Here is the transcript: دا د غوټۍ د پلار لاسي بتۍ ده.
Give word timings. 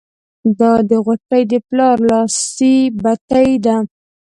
دا 0.59 0.73
د 0.89 0.91
غوټۍ 1.05 1.43
د 1.51 1.53
پلار 1.67 1.97
لاسي 2.09 2.75
بتۍ 3.03 3.49
ده. 3.65 3.75